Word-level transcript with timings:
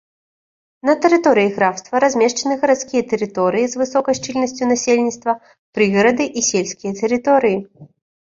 На 0.89 0.93
тэрыторыі 1.01 1.49
графства 1.57 1.99
размешчаны 2.03 2.55
гарадскія 2.63 3.03
тэрыторыі 3.11 3.67
з 3.73 3.81
высокай 3.81 4.17
шчыльнасцю 4.21 4.63
насельніцтва, 4.71 5.31
прыгарады 5.79 6.25
і 6.41 6.43
сельскія 6.49 6.93
тэрыторыі. 7.03 7.57